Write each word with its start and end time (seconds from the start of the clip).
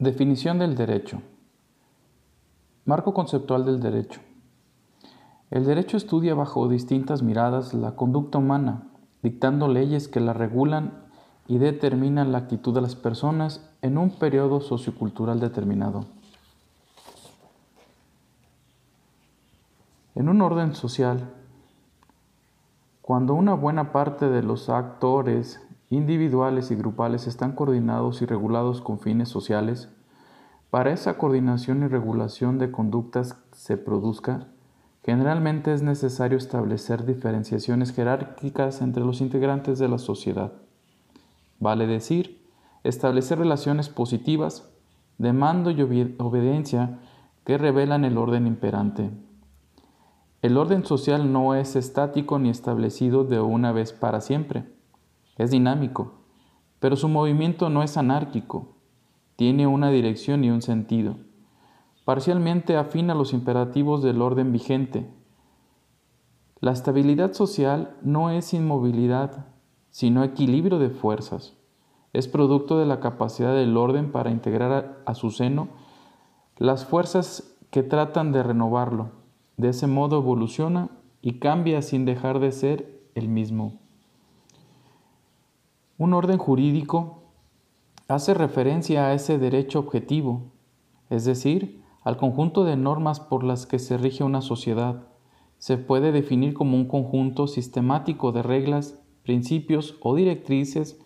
Definición 0.00 0.58
del 0.58 0.76
derecho. 0.76 1.20
Marco 2.86 3.12
conceptual 3.12 3.66
del 3.66 3.80
derecho. 3.80 4.22
El 5.50 5.66
derecho 5.66 5.98
estudia 5.98 6.34
bajo 6.34 6.66
distintas 6.68 7.22
miradas 7.22 7.74
la 7.74 7.96
conducta 7.96 8.38
humana, 8.38 8.88
dictando 9.22 9.68
leyes 9.68 10.08
que 10.08 10.20
la 10.20 10.32
regulan 10.32 11.04
y 11.46 11.58
determinan 11.58 12.32
la 12.32 12.38
actitud 12.38 12.74
de 12.74 12.80
las 12.80 12.96
personas 12.96 13.70
en 13.82 13.98
un 13.98 14.08
periodo 14.08 14.62
sociocultural 14.62 15.38
determinado. 15.38 16.06
En 20.14 20.30
un 20.30 20.40
orden 20.40 20.74
social, 20.74 21.30
cuando 23.02 23.34
una 23.34 23.52
buena 23.52 23.92
parte 23.92 24.30
de 24.30 24.42
los 24.42 24.70
actores 24.70 25.60
individuales 25.90 26.70
y 26.70 26.76
grupales 26.76 27.26
están 27.26 27.52
coordinados 27.52 28.22
y 28.22 28.26
regulados 28.26 28.80
con 28.80 29.00
fines 29.00 29.28
sociales, 29.28 29.88
para 30.70 30.92
esa 30.92 31.18
coordinación 31.18 31.82
y 31.82 31.88
regulación 31.88 32.58
de 32.58 32.70
conductas 32.70 33.42
se 33.50 33.76
produzca, 33.76 34.46
generalmente 35.04 35.74
es 35.74 35.82
necesario 35.82 36.38
establecer 36.38 37.04
diferenciaciones 37.04 37.92
jerárquicas 37.92 38.80
entre 38.82 39.04
los 39.04 39.20
integrantes 39.20 39.80
de 39.80 39.88
la 39.88 39.98
sociedad. 39.98 40.52
Vale 41.58 41.88
decir, 41.88 42.40
establecer 42.84 43.40
relaciones 43.40 43.88
positivas 43.88 44.70
de 45.18 45.32
mando 45.32 45.72
y 45.72 45.82
obediencia 45.82 47.00
que 47.44 47.58
revelan 47.58 48.04
el 48.04 48.16
orden 48.16 48.46
imperante. 48.46 49.10
El 50.40 50.56
orden 50.56 50.86
social 50.86 51.32
no 51.32 51.56
es 51.56 51.74
estático 51.74 52.38
ni 52.38 52.48
establecido 52.48 53.24
de 53.24 53.40
una 53.40 53.72
vez 53.72 53.92
para 53.92 54.20
siempre 54.20 54.79
es 55.42 55.50
dinámico, 55.50 56.20
pero 56.78 56.96
su 56.96 57.08
movimiento 57.08 57.70
no 57.70 57.82
es 57.82 57.96
anárquico, 57.96 58.76
tiene 59.36 59.66
una 59.66 59.90
dirección 59.90 60.44
y 60.44 60.50
un 60.50 60.60
sentido. 60.60 61.16
Parcialmente 62.04 62.76
afina 62.76 63.14
los 63.14 63.32
imperativos 63.32 64.02
del 64.02 64.20
orden 64.20 64.52
vigente. 64.52 65.08
La 66.60 66.72
estabilidad 66.72 67.32
social 67.32 67.96
no 68.02 68.30
es 68.30 68.52
inmovilidad, 68.52 69.46
sino 69.90 70.24
equilibrio 70.24 70.78
de 70.78 70.90
fuerzas. 70.90 71.56
Es 72.12 72.28
producto 72.28 72.78
de 72.78 72.86
la 72.86 73.00
capacidad 73.00 73.54
del 73.54 73.76
orden 73.76 74.12
para 74.12 74.30
integrar 74.30 75.02
a, 75.06 75.14
su 75.14 75.30
seno 75.30 75.68
las 76.58 76.84
fuerzas 76.84 77.56
que 77.70 77.82
tratan 77.82 78.32
de 78.32 78.42
renovarlo. 78.42 79.12
De 79.56 79.68
ese 79.68 79.86
modo 79.86 80.18
evoluciona 80.18 80.90
y 81.22 81.38
cambia 81.38 81.80
sin 81.80 82.04
dejar 82.04 82.40
de 82.40 82.52
ser 82.52 83.08
el 83.14 83.28
mismo. 83.28 83.80
Un 86.00 86.14
orden 86.14 86.38
jurídico 86.38 87.24
hace 88.08 88.32
referencia 88.32 89.04
a 89.04 89.12
ese 89.12 89.36
derecho 89.36 89.80
objetivo, 89.80 90.44
es 91.10 91.26
decir, 91.26 91.84
al 92.04 92.16
conjunto 92.16 92.64
de 92.64 92.74
normas 92.74 93.20
por 93.20 93.44
las 93.44 93.66
que 93.66 93.78
se 93.78 93.98
rige 93.98 94.24
una 94.24 94.40
sociedad. 94.40 95.02
Se 95.58 95.76
puede 95.76 96.10
definir 96.10 96.54
como 96.54 96.78
un 96.78 96.88
conjunto 96.88 97.46
sistemático 97.46 98.32
de 98.32 98.42
reglas, 98.42 98.98
principios 99.24 99.98
o 100.00 100.14
directrices 100.14 100.98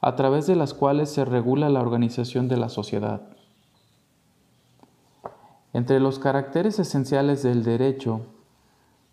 a 0.00 0.16
través 0.16 0.46
de 0.46 0.56
las 0.56 0.72
cuales 0.72 1.10
se 1.10 1.26
regula 1.26 1.68
la 1.68 1.82
organización 1.82 2.48
de 2.48 2.56
la 2.56 2.70
sociedad. 2.70 3.28
Entre 5.74 6.00
los 6.00 6.18
caracteres 6.18 6.78
esenciales 6.78 7.42
del 7.42 7.64
derecho, 7.64 8.22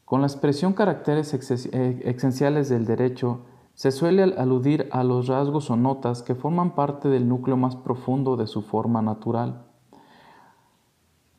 con 0.05 0.21
la 0.21 0.27
expresión 0.27 0.71
caracteres 0.71 1.33
eh, 1.33 2.01
esenciales 2.05 2.69
del 2.69 2.85
derecho, 2.85 3.41
se 3.75 3.91
suele 3.91 4.23
aludir 4.23 4.89
a 4.91 5.03
los 5.03 5.27
rasgos 5.27 5.69
o 5.69 5.75
notas 5.75 6.23
que 6.23 6.33
forman 6.33 6.75
parte 6.75 7.09
del 7.09 7.27
núcleo 7.27 7.57
más 7.57 7.75
profundo 7.75 8.37
de 8.37 8.47
su 8.47 8.61
forma 8.61 9.01
natural. 9.01 9.65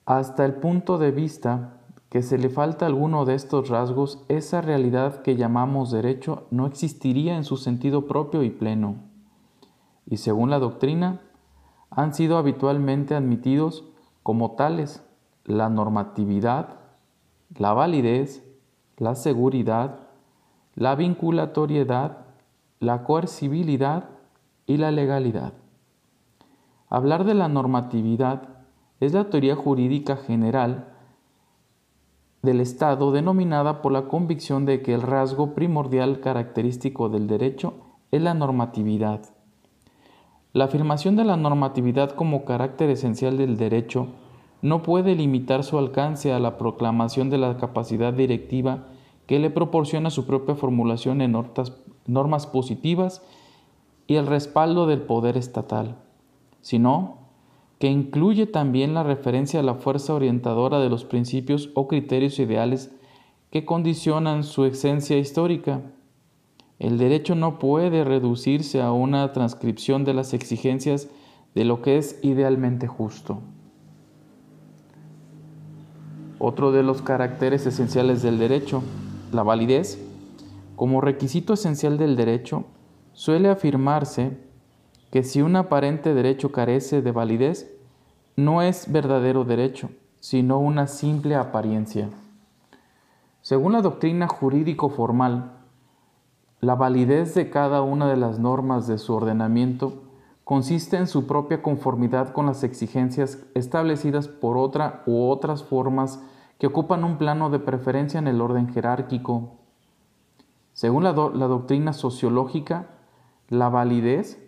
Hasta 0.05 0.45
el 0.45 0.55
punto 0.55 0.99
de 0.99 1.11
vista 1.11 1.81
que 2.11 2.23
se 2.23 2.39
le 2.39 2.51
falta 2.51 2.87
alguno 2.87 3.25
de 3.25 3.35
estos 3.35 3.69
rasgos, 3.69 4.25
esa 4.29 4.61
realidad 4.61 5.23
que 5.23 5.37
llamamos 5.37 5.91
derecho 5.91 6.47
no 6.51 6.67
existiría 6.67 7.37
en 7.37 7.45
su 7.45 7.57
sentido 7.57 8.07
propio 8.07 8.43
y 8.43 8.51
pleno. 8.51 8.97
Y 10.07 10.19
según 10.19 10.51
la 10.51 10.59
doctrina, 10.59 11.21
han 11.91 12.15
sido 12.15 12.39
habitualmente 12.39 13.15
admitidos 13.15 13.85
como 14.23 14.53
tales 14.53 15.03
la 15.45 15.69
normatividad, 15.69 16.81
la 17.57 17.73
validez, 17.73 18.45
la 18.99 19.15
seguridad, 19.15 20.01
la 20.75 20.95
vinculatoriedad, 20.95 22.26
la 22.81 23.05
coercibilidad 23.05 24.11
y 24.67 24.77
la 24.77 24.91
legalidad. 24.91 25.55
Hablar 26.91 27.25
de 27.25 27.35
la 27.35 27.49
normatividad 27.49 28.49
es 29.01 29.15
la 29.15 29.31
teoría 29.31 29.57
jurídica 29.57 30.17
general 30.17 30.93
del 32.43 32.61
Estado 32.61 33.13
denominada 33.13 33.81
por 33.81 33.93
la 33.93 34.09
convicción 34.09 34.67
de 34.67 34.83
que 34.83 34.93
el 34.93 35.03
rasgo 35.03 35.55
primordial 35.55 36.21
característico 36.21 37.09
del 37.09 37.27
derecho 37.27 37.75
es 38.11 38.21
la 38.21 38.35
normatividad. 38.35 39.23
La 40.53 40.65
afirmación 40.65 41.17
de 41.17 41.25
la 41.25 41.37
normatividad 41.37 42.11
como 42.11 42.45
carácter 42.45 42.91
esencial 42.91 43.39
del 43.39 43.57
derecho 43.57 44.09
no 44.61 44.83
puede 44.83 45.15
limitar 45.15 45.65
su 45.65 45.79
alcance 45.79 46.33
a 46.33 46.41
la 46.41 46.59
proclamación 46.59 47.31
de 47.31 47.39
la 47.39 47.57
capacidad 47.57 48.13
directiva 48.13 48.89
que 49.27 49.39
le 49.39 49.51
proporciona 49.51 50.11
su 50.11 50.27
propia 50.27 50.55
formulación 50.55 51.21
en 51.21 51.33
normas 51.33 51.73
normas 52.09 52.47
positivas 52.47 53.23
y 54.07 54.17
el 54.17 54.27
respaldo 54.27 54.87
del 54.87 55.03
poder 55.03 55.37
estatal, 55.37 55.97
sino 56.61 57.19
que 57.79 57.89
incluye 57.89 58.47
también 58.47 58.95
la 58.95 59.03
referencia 59.03 59.61
a 59.61 59.63
la 59.63 59.75
fuerza 59.75 60.15
orientadora 60.15 60.79
de 60.79 60.89
los 60.89 61.05
principios 61.05 61.71
o 61.75 61.89
criterios 61.89 62.39
ideales 62.39 62.91
que 63.51 63.65
condicionan 63.65 64.45
su 64.45 64.65
esencia 64.65 65.19
histórica. 65.19 65.83
El 66.79 66.99
derecho 66.99 67.35
no 67.35 67.59
puede 67.59 68.05
reducirse 68.05 68.83
a 68.83 68.93
una 68.93 69.33
transcripción 69.33 70.05
de 70.05 70.15
las 70.15 70.35
exigencias 70.35 71.09
de 71.55 71.65
lo 71.65 71.83
que 71.83 71.99
es 71.99 72.19
idealmente 72.23 72.87
justo. 72.87 73.41
Otro 76.39 76.71
de 76.71 76.83
los 76.83 77.01
caracteres 77.01 77.67
esenciales 77.67 78.23
del 78.23 78.39
derecho, 78.39 78.83
la 79.33 79.43
validez, 79.43 80.06
como 80.77 81.01
requisito 81.01 81.55
esencial 81.55 81.99
del 81.99 82.17
derecho, 82.17 82.65
suele 83.13 83.49
afirmarse 83.49 84.39
que 85.11 85.23
si 85.23 85.43
un 85.43 85.57
aparente 85.57 86.15
derecho 86.15 86.53
carece 86.53 87.03
de 87.03 87.13
validez, 87.13 87.75
no 88.37 88.61
es 88.61 88.93
verdadero 88.93 89.45
derecho, 89.45 89.89
sino 90.21 90.59
una 90.59 90.87
simple 90.87 91.35
apariencia. 91.35 92.11
Según 93.41 93.73
la 93.73 93.81
doctrina 93.81 94.29
jurídico-formal, 94.29 95.53
la 96.61 96.75
validez 96.75 97.35
de 97.35 97.49
cada 97.49 97.81
una 97.83 98.09
de 98.09 98.17
las 98.17 98.39
normas 98.39 98.87
de 98.87 98.99
su 98.99 99.15
ordenamiento 99.15 100.03
consiste 100.45 100.97
en 100.97 101.07
su 101.07 101.27
propia 101.27 101.63
conformidad 101.63 102.33
con 102.33 102.47
las 102.47 102.65
exigencias 102.65 103.39
establecidas 103.55 104.29
por 104.29 104.57
otra 104.57 105.03
u 105.07 105.29
otras 105.29 105.63
formas 105.63 106.23
que 106.59 106.67
ocupan 106.67 107.05
un 107.05 107.19
plano 107.19 107.51
de 107.51 107.59
preferencia 107.59 108.19
en 108.19 108.27
el 108.27 108.41
orden 108.41 108.69
jerárquico, 108.73 109.53
según 110.77 111.05
la, 111.05 111.15
doctrina 111.15 111.95
sociológica, 111.95 112.89
la 113.49 113.71
validez 113.71 114.47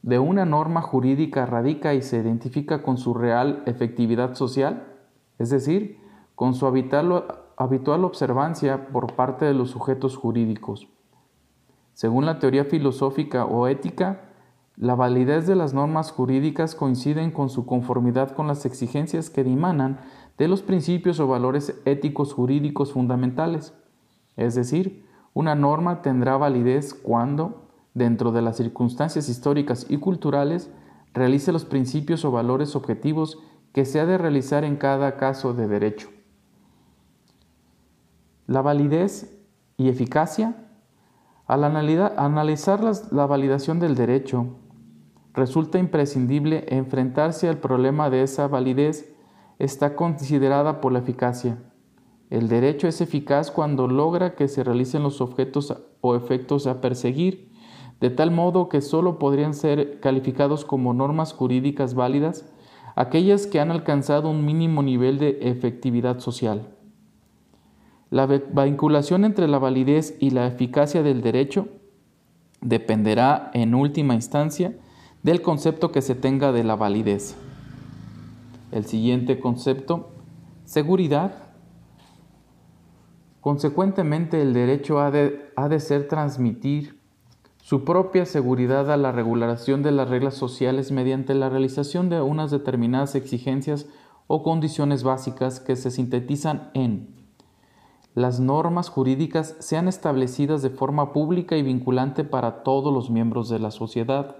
de 0.00 0.18
una 0.18 0.46
norma 0.46 0.80
jurídica 0.80 1.44
radica 1.44 1.92
y 1.92 2.00
se 2.00 2.16
identifica 2.16 2.82
con 2.82 2.96
su 2.96 3.12
real 3.12 3.64
efectividad 3.66 4.34
social, 4.34 4.96
es 5.38 5.50
decir, 5.50 6.00
con 6.34 6.54
su 6.54 6.66
habitual, 6.66 8.04
observancia 8.04 8.88
por 8.88 9.12
parte 9.14 9.44
de 9.44 9.52
los 9.52 9.68
sujetos 9.68 10.16
jurídicos. 10.16 10.88
Según 11.92 12.24
la 12.24 12.38
teoría 12.38 12.64
filosófica 12.64 13.44
o 13.44 13.68
ética, 13.68 14.22
la 14.74 14.94
validez 14.94 15.46
de 15.46 15.54
las 15.54 15.74
normas 15.74 16.12
jurídicas 16.12 16.74
coinciden 16.74 17.30
con 17.30 17.50
su 17.50 17.66
conformidad 17.66 18.30
con 18.30 18.46
las 18.46 18.64
exigencias 18.64 19.28
que 19.28 19.44
dimanan 19.44 20.00
de 20.38 20.48
los 20.48 20.62
principios 20.62 21.20
o 21.20 21.26
valores 21.26 21.78
éticos 21.84 22.32
jurídicos 22.32 22.94
fundamentales, 22.94 23.74
es 24.38 24.54
decir, 24.54 25.06
una 25.38 25.54
norma 25.54 26.02
tendrá 26.02 26.36
validez 26.36 26.94
cuando, 26.94 27.68
dentro 27.94 28.32
de 28.32 28.42
las 28.42 28.56
circunstancias 28.56 29.28
históricas 29.28 29.86
y 29.88 29.98
culturales, 29.98 30.68
realice 31.14 31.52
los 31.52 31.64
principios 31.64 32.24
o 32.24 32.32
valores 32.32 32.74
objetivos 32.74 33.38
que 33.72 33.84
se 33.84 34.00
ha 34.00 34.06
de 34.06 34.18
realizar 34.18 34.64
en 34.64 34.74
cada 34.74 35.16
caso 35.16 35.54
de 35.54 35.68
derecho. 35.68 36.08
La 38.48 38.62
validez 38.62 39.38
y 39.76 39.88
eficacia. 39.88 40.56
Al 41.46 41.62
analizar 41.62 42.80
la 43.12 43.26
validación 43.26 43.78
del 43.78 43.94
derecho, 43.94 44.56
resulta 45.34 45.78
imprescindible 45.78 46.66
enfrentarse 46.66 47.48
al 47.48 47.58
problema 47.58 48.10
de 48.10 48.24
esa 48.24 48.48
validez 48.48 49.14
está 49.60 49.94
considerada 49.94 50.80
por 50.80 50.90
la 50.90 50.98
eficacia. 50.98 51.58
El 52.30 52.48
derecho 52.48 52.88
es 52.88 53.00
eficaz 53.00 53.50
cuando 53.50 53.88
logra 53.88 54.34
que 54.34 54.48
se 54.48 54.62
realicen 54.64 55.02
los 55.02 55.20
objetos 55.20 55.74
o 56.00 56.14
efectos 56.14 56.66
a 56.66 56.80
perseguir, 56.80 57.50
de 58.00 58.10
tal 58.10 58.30
modo 58.30 58.68
que 58.68 58.80
sólo 58.80 59.18
podrían 59.18 59.54
ser 59.54 60.00
calificados 60.00 60.64
como 60.64 60.94
normas 60.94 61.32
jurídicas 61.32 61.94
válidas 61.94 62.44
aquellas 62.98 63.46
que 63.46 63.60
han 63.60 63.70
alcanzado 63.70 64.28
un 64.28 64.44
mínimo 64.44 64.82
nivel 64.82 65.18
de 65.18 65.38
efectividad 65.42 66.18
social. 66.18 66.66
La 68.10 68.26
vinculación 68.26 69.24
entre 69.24 69.46
la 69.46 69.60
validez 69.60 70.16
y 70.18 70.30
la 70.30 70.48
eficacia 70.48 71.04
del 71.04 71.22
derecho 71.22 71.68
dependerá 72.60 73.52
en 73.54 73.76
última 73.76 74.14
instancia 74.14 74.76
del 75.22 75.42
concepto 75.42 75.92
que 75.92 76.02
se 76.02 76.16
tenga 76.16 76.50
de 76.50 76.64
la 76.64 76.74
validez. 76.74 77.36
El 78.72 78.84
siguiente 78.84 79.38
concepto, 79.38 80.10
seguridad. 80.64 81.47
Consecuentemente, 83.40 84.42
el 84.42 84.52
derecho 84.52 85.00
ha 85.00 85.10
de, 85.10 85.80
ser 85.80 86.08
transmitir 86.08 86.98
su 87.62 87.84
propia 87.84 88.26
seguridad 88.26 88.90
a 88.90 88.96
la 88.96 89.12
regulación 89.12 89.82
de 89.82 89.92
las 89.92 90.08
reglas 90.08 90.34
sociales 90.34 90.90
mediante 90.90 91.34
la 91.34 91.48
realización 91.48 92.08
de 92.08 92.20
unas 92.20 92.50
determinadas 92.50 93.14
exigencias 93.14 93.86
o 94.26 94.42
condiciones 94.42 95.02
básicas 95.02 95.60
que 95.60 95.76
se 95.76 95.90
sintetizan 95.90 96.70
en 96.74 97.18
las 98.18 98.40
normas 98.40 98.88
jurídicas 98.88 99.54
sean 99.60 99.86
establecidas 99.86 100.60
de 100.60 100.70
forma 100.70 101.12
pública 101.12 101.56
y 101.56 101.62
vinculante 101.62 102.24
para 102.24 102.64
todos 102.64 102.92
los 102.92 103.10
miembros 103.10 103.48
de 103.48 103.60
la 103.60 103.70
sociedad, 103.70 104.34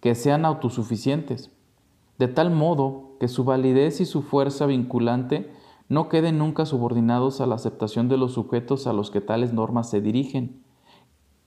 que 0.00 0.16
sean 0.16 0.44
autosuficientes, 0.44 1.52
de 2.18 2.26
tal 2.26 2.50
modo 2.50 3.12
que 3.20 3.28
su 3.28 3.44
validez 3.44 4.00
y 4.00 4.06
su 4.06 4.22
fuerza 4.22 4.66
vinculante 4.66 5.52
no 5.90 6.08
queden 6.08 6.38
nunca 6.38 6.66
subordinados 6.66 7.40
a 7.40 7.46
la 7.46 7.56
aceptación 7.56 8.08
de 8.08 8.16
los 8.16 8.34
sujetos 8.34 8.86
a 8.86 8.92
los 8.92 9.10
que 9.10 9.20
tales 9.20 9.52
normas 9.52 9.90
se 9.90 10.00
dirigen, 10.00 10.62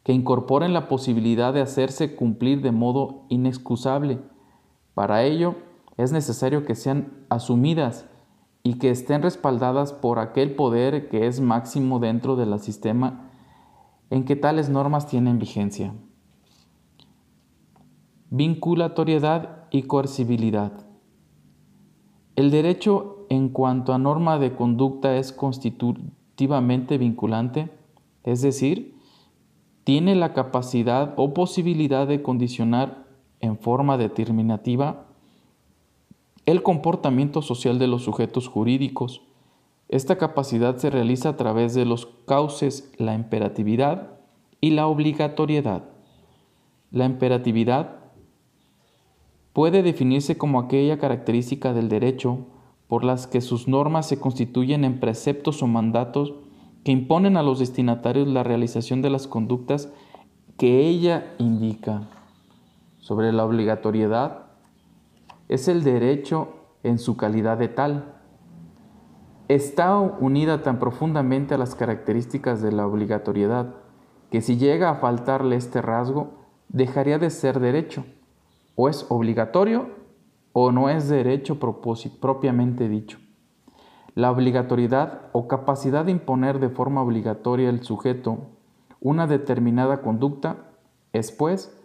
que 0.04 0.12
incorporen 0.12 0.74
la 0.74 0.90
posibilidad 0.90 1.54
de 1.54 1.62
hacerse 1.62 2.18
cumplir 2.18 2.62
de 2.62 2.74
modo 2.74 3.24
inexcusable. 3.30 4.19
Para 4.95 5.24
ello 5.24 5.56
es 5.95 6.12
necesario 6.12 6.66
que 6.66 6.75
sean 6.75 7.25
asumidas 7.30 8.06
y 8.63 8.80
que 8.80 8.92
estén 8.92 9.22
respaldadas 9.22 9.94
por 9.94 10.19
aquel 10.19 10.56
poder 10.56 11.07
que 11.07 11.25
es 11.25 11.39
máximo 11.39 12.00
dentro 12.00 12.36
del 12.36 12.60
sistema 12.60 13.31
en 14.10 14.25
que 14.25 14.36
tales 14.36 14.68
normas 14.68 15.07
tienen 15.07 15.39
vigencia. 15.39 15.94
Vinculatoriedad 18.30 19.68
y 19.72 19.84
coercibilidad. 19.84 20.93
El 22.36 22.50
derecho 22.50 23.26
en 23.30 23.50
cuanto 23.50 23.94
a 23.94 24.00
norma 24.00 24.40
de 24.40 24.56
conducta 24.56 25.18
es 25.18 25.32
constitutivamente 25.32 26.98
vinculante, 26.98 27.70
es 28.24 28.42
decir, 28.42 28.96
tiene 29.84 30.16
la 30.16 30.34
capacidad 30.34 31.14
o 31.18 31.34
posibilidad 31.34 32.08
de 32.08 32.24
condicionar 32.24 33.06
en 33.40 33.58
forma 33.58 33.98
determinativa 33.98 35.06
el 36.46 36.64
comportamiento 36.64 37.42
social 37.42 37.80
de 37.80 37.88
los 37.88 38.04
sujetos 38.04 38.48
jurídicos. 38.48 39.22
Esta 39.88 40.18
capacidad 40.18 40.78
se 40.78 40.90
realiza 40.90 41.30
a 41.30 41.38
través 41.38 41.74
de 41.74 41.86
los 41.86 42.08
cauces 42.26 42.92
la 42.98 43.14
imperatividad 43.14 44.18
y 44.60 44.72
la 44.72 44.88
obligatoriedad. 44.88 45.84
La 46.92 47.06
imperatividad 47.06 48.03
puede 49.54 49.84
definirse 49.84 50.38
como 50.38 50.60
aquella 50.60 50.98
característica 50.98 51.74
del 51.74 51.88
derecho 51.88 52.40
por 52.88 53.04
las 53.04 53.28
que 53.28 53.42
sus 53.42 53.68
normas 53.68 54.08
se 54.08 54.20
constituyen 54.20 54.84
en 54.84 55.00
preceptos 55.00 55.64
o 55.64 55.68
mandatos 55.68 56.34
que 56.84 56.92
imponen 56.92 57.38
a 57.38 57.44
los 57.44 57.60
destinatarios 57.60 58.28
la 58.28 58.44
realización 58.44 59.02
de 59.02 59.10
las 59.10 59.28
conductas 59.28 59.90
que 60.58 60.88
ella 60.88 61.34
indica. 61.38 62.10
Sobre 63.00 63.32
la 63.32 63.46
obligatoriedad, 63.46 64.48
es 65.50 65.68
el 65.68 65.84
derecho 65.84 66.50
en 66.84 67.00
su 67.00 67.16
calidad 67.16 67.58
de 67.58 67.68
tal. 67.68 68.16
Está 69.48 69.98
unida 70.00 70.64
tan 70.64 70.80
profundamente 70.80 71.54
a 71.54 71.58
las 71.58 71.76
características 71.76 72.62
de 72.62 72.72
la 72.72 72.88
obligatoriedad 72.88 73.76
que 74.32 74.42
si 74.42 74.58
llega 74.58 74.90
a 74.90 74.96
faltarle 74.96 75.56
este 75.56 75.82
rasgo, 75.82 76.32
dejaría 76.70 77.20
de 77.20 77.30
ser 77.30 77.60
derecho. 77.60 78.04
O 78.75 78.90
es 78.90 79.06
obligatorio 79.10 79.92
o 80.52 80.72
no 80.72 80.90
es 80.90 81.10
derecho 81.10 81.60
propiamente 81.60 82.88
dicho. 82.88 83.20
La 84.16 84.31
obligatoriedad 84.31 85.30
o 85.31 85.48
capacidad 85.48 86.06
de 86.06 86.12
imponer 86.12 86.60
de 86.60 86.70
forma 86.70 87.02
obligatoria 87.02 87.70
el 87.70 87.84
sujeto 87.84 88.50
una 89.00 89.28
determinada 89.28 90.02
conducta 90.02 90.72
es, 91.12 91.31
pues, 91.31 91.75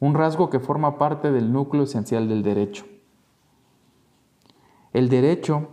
un 0.00 0.14
rasgo 0.14 0.50
que 0.50 0.58
forma 0.58 0.98
parte 0.98 1.30
del 1.30 1.52
núcleo 1.52 1.84
esencial 1.84 2.28
del 2.28 2.42
derecho. 2.42 2.84
El 4.92 5.08
derecho 5.08 5.68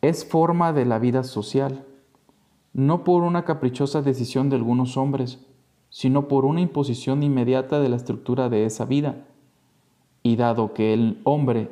es 0.00 0.24
forma 0.24 0.72
de 0.72 0.84
la 0.84 0.98
vida 0.98 1.22
social, 1.22 1.86
no 2.72 3.04
por 3.04 3.22
una 3.22 3.44
caprichosa 3.44 4.02
decisión 4.02 4.50
de 4.50 4.56
algunos 4.56 4.96
hombres, 4.96 5.46
sino 5.90 6.26
por 6.26 6.44
una 6.44 6.60
imposición 6.60 7.22
inmediata 7.22 7.80
de 7.80 7.88
la 7.88 7.96
estructura 7.96 8.48
de 8.48 8.64
esa 8.64 8.84
vida. 8.84 9.26
Y 10.24 10.34
dado 10.34 10.74
que 10.74 10.92
el 10.92 11.20
hombre 11.22 11.70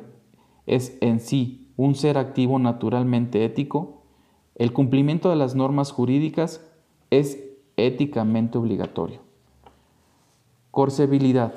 es 0.65 0.97
en 1.01 1.19
sí 1.19 1.67
un 1.75 1.95
ser 1.95 2.17
activo 2.17 2.57
naturalmente 2.59 3.43
ético, 3.43 4.03
el 4.55 4.71
cumplimiento 4.71 5.29
de 5.29 5.35
las 5.35 5.55
normas 5.55 5.91
jurídicas 5.91 6.65
es 7.09 7.43
éticamente 7.75 8.57
obligatorio. 8.57 9.19
Corsebilidad. 10.71 11.53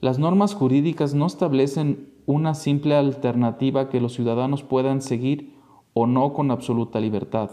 Las 0.00 0.18
normas 0.18 0.54
jurídicas 0.54 1.14
no 1.14 1.26
establecen 1.26 2.12
una 2.26 2.54
simple 2.54 2.94
alternativa 2.94 3.88
que 3.88 4.00
los 4.00 4.12
ciudadanos 4.12 4.62
puedan 4.62 5.00
seguir 5.00 5.54
o 5.94 6.06
no 6.06 6.34
con 6.34 6.50
absoluta 6.50 7.00
libertad. 7.00 7.50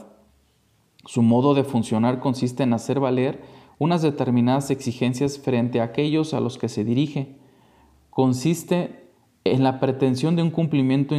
Su 1.05 1.21
modo 1.21 1.53
de 1.53 1.63
funcionar 1.63 2.19
consiste 2.19 2.63
en 2.63 2.73
hacer 2.73 2.99
valer 2.99 3.41
unas 3.79 4.01
determinadas 4.01 4.71
exigencias 4.71 5.39
frente 5.39 5.79
a 5.79 5.85
aquellos 5.85 6.33
a 6.33 6.39
los 6.39 6.57
que 6.57 6.69
se 6.69 6.83
dirige. 6.83 7.37
Consiste 8.13 9.09
en 9.43 9.63
la 9.63 9.79
pretensión 9.79 10.35
de 10.35 10.43
un 10.43 10.51
cumplimiento 10.51 11.15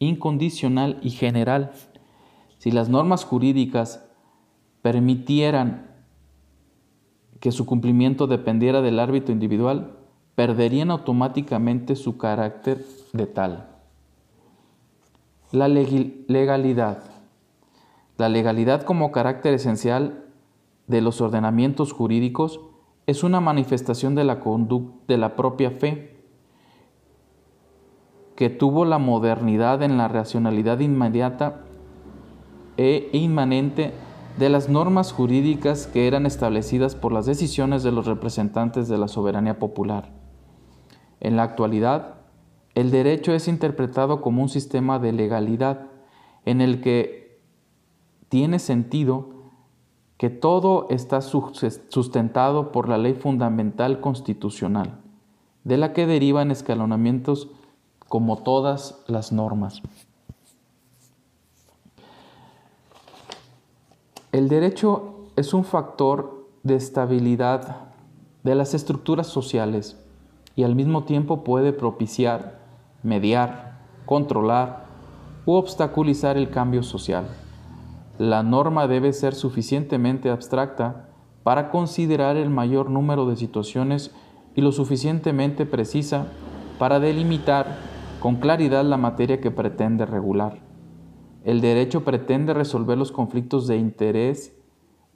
incondicional 0.00 0.98
y 1.00 1.10
general. 1.10 1.70
Si 2.58 2.72
las 2.72 2.88
normas 2.88 3.24
jurídicas 3.24 4.04
permitieran 4.82 5.92
que 7.38 7.52
su 7.52 7.66
cumplimiento 7.66 8.26
dependiera 8.26 8.82
del 8.82 8.98
árbitro 8.98 9.32
individual, 9.32 9.96
perderían 10.34 10.90
automáticamente 10.90 11.94
su 11.94 12.18
carácter 12.18 12.84
de 13.12 13.26
tal. 13.26 13.68
La 15.52 15.68
legalidad. 15.68 17.04
La 18.16 18.28
legalidad 18.28 18.82
como 18.82 19.12
carácter 19.12 19.54
esencial 19.54 20.24
de 20.88 21.00
los 21.00 21.20
ordenamientos 21.20 21.92
jurídicos 21.92 22.58
es 23.06 23.22
una 23.22 23.38
manifestación 23.40 24.16
de 24.16 24.24
la 24.24 24.40
de 25.06 25.16
la 25.16 25.36
propia 25.36 25.70
fe 25.70 26.13
que 28.36 28.50
tuvo 28.50 28.84
la 28.84 28.98
modernidad 28.98 29.82
en 29.82 29.96
la 29.96 30.08
racionalidad 30.08 30.80
inmediata 30.80 31.60
e 32.76 33.08
inmanente 33.12 33.92
de 34.38 34.48
las 34.48 34.68
normas 34.68 35.12
jurídicas 35.12 35.86
que 35.86 36.08
eran 36.08 36.26
establecidas 36.26 36.96
por 36.96 37.12
las 37.12 37.26
decisiones 37.26 37.82
de 37.84 37.92
los 37.92 38.06
representantes 38.06 38.88
de 38.88 38.98
la 38.98 39.06
soberanía 39.06 39.58
popular. 39.58 40.10
En 41.20 41.36
la 41.36 41.44
actualidad, 41.44 42.16
el 42.74 42.90
derecho 42.90 43.32
es 43.32 43.46
interpretado 43.46 44.20
como 44.20 44.42
un 44.42 44.48
sistema 44.48 44.98
de 44.98 45.12
legalidad 45.12 45.86
en 46.44 46.60
el 46.60 46.80
que 46.80 47.40
tiene 48.28 48.58
sentido 48.58 49.30
que 50.16 50.30
todo 50.30 50.88
está 50.90 51.20
sustentado 51.20 52.72
por 52.72 52.88
la 52.88 52.98
ley 52.98 53.14
fundamental 53.14 54.00
constitucional, 54.00 55.00
de 55.62 55.76
la 55.76 55.92
que 55.92 56.06
derivan 56.06 56.50
escalonamientos 56.50 57.50
como 58.08 58.38
todas 58.38 59.02
las 59.06 59.32
normas. 59.32 59.82
El 64.32 64.48
derecho 64.48 65.14
es 65.36 65.54
un 65.54 65.64
factor 65.64 66.48
de 66.64 66.74
estabilidad 66.76 67.76
de 68.42 68.54
las 68.54 68.74
estructuras 68.74 69.26
sociales 69.26 69.96
y 70.56 70.64
al 70.64 70.74
mismo 70.74 71.04
tiempo 71.04 71.44
puede 71.44 71.72
propiciar, 71.72 72.60
mediar, 73.02 73.78
controlar 74.06 74.86
u 75.46 75.52
obstaculizar 75.52 76.36
el 76.36 76.50
cambio 76.50 76.82
social. 76.82 77.26
La 78.18 78.42
norma 78.42 78.86
debe 78.86 79.12
ser 79.12 79.34
suficientemente 79.34 80.30
abstracta 80.30 81.08
para 81.42 81.70
considerar 81.70 82.36
el 82.36 82.50
mayor 82.50 82.90
número 82.90 83.26
de 83.26 83.36
situaciones 83.36 84.12
y 84.54 84.62
lo 84.62 84.72
suficientemente 84.72 85.66
precisa 85.66 86.26
para 86.78 87.00
delimitar 87.00 87.93
con 88.24 88.36
claridad 88.36 88.86
la 88.86 88.96
materia 88.96 89.42
que 89.42 89.50
pretende 89.50 90.06
regular. 90.06 90.62
El 91.44 91.60
derecho 91.60 92.04
pretende 92.04 92.54
resolver 92.54 92.96
los 92.96 93.12
conflictos 93.12 93.66
de 93.66 93.76
interés 93.76 94.56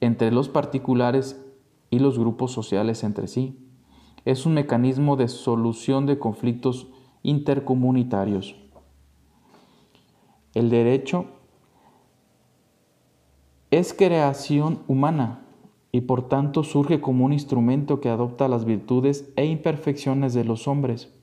entre 0.03 0.31
los 0.31 0.51
particulares 0.51 1.43
y 1.89 2.01
los 2.01 2.19
grupos 2.19 2.53
sociales 2.53 3.03
entre 3.05 3.27
sí 3.27 3.65
es 4.27 4.45
un 4.45 4.53
mecanismo 4.53 5.17
de 5.17 5.29
solución 5.29 6.05
de 6.05 6.19
conflictos 6.19 6.89
intercomunitarios. 7.23 8.57
El 10.53 10.69
derecho 10.69 11.25
es 13.71 13.95
creación 13.95 14.81
humana 14.87 15.47
y 15.93 16.03
por 16.03 16.29
tanto 16.29 16.63
surge 16.63 17.01
como 17.01 17.25
un 17.25 17.33
instrumento 17.33 18.03
que 18.03 18.11
adopta 18.11 18.49
las 18.49 18.67
virtudes 18.67 19.33
e 19.37 19.47
imperfecciones 19.47 20.35
de 20.35 20.45
los 20.45 20.69
hombres. 20.69 21.18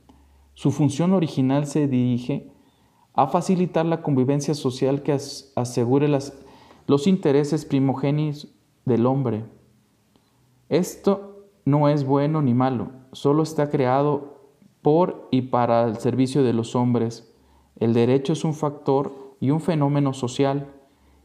Su 0.55 0.71
función 0.71 1.13
original 1.13 1.67
se 1.67 1.88
dirige 1.88 2.50
a 3.13 3.27
facilitar 3.27 3.85
la 3.85 4.01
convivencia 4.01 4.53
social 4.53 5.03
que 5.03 5.17
asegure 5.55 6.07
los 6.88 7.07
intereses 7.07 7.65
primogénitos 7.65 8.47
del 8.85 9.05
hombre. 9.05 9.43
Esto 10.69 11.45
no 11.65 11.89
es 11.89 12.05
bueno 12.05 12.41
ni 12.41 12.53
malo, 12.53 12.91
solo 13.12 13.43
está 13.43 13.69
creado 13.69 14.39
por 14.81 15.27
y 15.29 15.43
para 15.43 15.83
el 15.83 15.97
servicio 15.97 16.43
de 16.43 16.53
los 16.53 16.75
hombres. 16.75 17.33
El 17.77 17.93
derecho 17.93 18.33
es 18.33 18.45
un 18.45 18.53
factor 18.53 19.35
y 19.41 19.51
un 19.51 19.59
fenómeno 19.59 20.13
social 20.13 20.71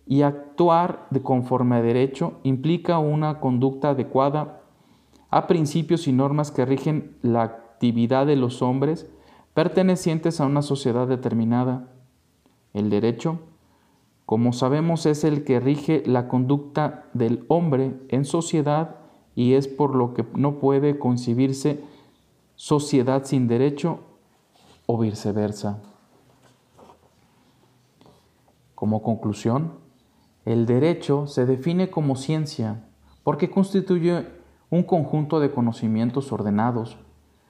y 0.07 0.23
actuar 0.23 1.07
de 1.11 1.23
conforme 1.23 1.77
a 1.77 1.83
derecho 1.83 2.41
implica 2.43 2.99
una 2.99 3.39
conducta 3.39 3.91
adecuada 3.91 4.63
a 5.31 5.47
principios 5.47 6.09
y 6.09 6.13
normas 6.13 6.51
que 6.51 6.65
rigen 6.65 7.17
la 7.23 7.43
actividad 7.43 8.27
de 8.27 8.37
los 8.37 8.61
hombres 8.63 9.09
pertenecientes 9.61 10.41
a 10.41 10.47
una 10.47 10.63
sociedad 10.63 11.07
determinada. 11.07 11.87
El 12.73 12.89
derecho, 12.89 13.41
como 14.25 14.55
sabemos, 14.55 15.05
es 15.05 15.23
el 15.23 15.45
que 15.45 15.61
rige 15.61 16.03
la 16.07 16.29
conducta 16.29 17.05
del 17.13 17.45
hombre 17.49 17.95
en 18.09 18.25
sociedad 18.25 18.97
y 19.35 19.53
es 19.53 19.69
por 19.69 19.95
lo 19.95 20.15
que 20.15 20.25
no 20.35 20.61
puede 20.61 20.99
concebirse 20.99 21.85
sociedad 22.57 23.27
sin 23.27 23.49
derecho 23.49 24.01
o 24.87 24.97
viceversa. 24.97 25.83
Como 28.75 29.03
conclusión, 29.03 29.73
el 30.47 30.65
derecho 30.65 31.27
se 31.27 31.45
define 31.45 31.91
como 31.91 32.17
ciencia 32.17 32.83
porque 33.25 33.51
constituye 33.51 34.27
un 34.71 34.85
conjunto 34.85 35.39
de 35.39 35.51
conocimientos 35.51 36.33
ordenados, 36.33 36.97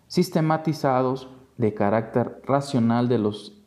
sistematizados, 0.09 1.29
de 1.61 1.75
carácter 1.75 2.41
racional 2.45 3.09
de 3.09 3.19
los 3.19 3.61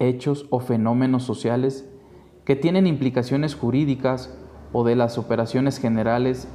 hechos 0.00 0.46
o 0.50 0.60
fenómenos 0.60 1.22
sociales 1.22 1.88
que 2.44 2.56
tienen 2.56 2.86
implicaciones 2.86 3.54
jurídicas 3.54 4.36
o 4.72 4.82
de 4.82 4.96
las 4.96 5.16
operaciones 5.16 5.78
generales 5.78 6.48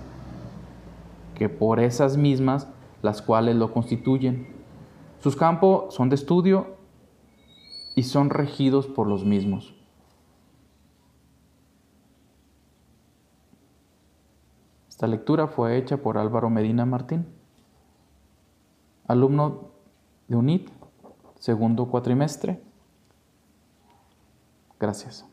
que 1.35 1.47
por 1.47 1.79
esas 1.79 2.17
mismas 2.17 2.67
las 3.01 3.21
cuales 3.21 3.55
lo 3.55 3.71
constituyen. 3.71 4.47
Sus 5.19 5.35
campos 5.35 5.93
son 5.93 6.09
de 6.09 6.15
estudio 6.15 6.75
y 7.95 8.03
son 8.03 8.29
regidos 8.29 8.87
por 8.87 9.07
los 9.07 9.23
mismos. 9.23 9.73
Esta 14.89 15.07
lectura 15.07 15.47
fue 15.47 15.77
hecha 15.77 15.97
por 15.97 16.17
Álvaro 16.17 16.49
Medina 16.49 16.85
Martín, 16.85 17.25
alumno 19.07 19.74
de 20.27 20.35
UNIT, 20.35 20.69
segundo 21.39 21.87
cuatrimestre. 21.87 22.61
Gracias. 24.79 25.25